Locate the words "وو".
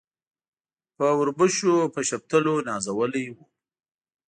3.33-3.43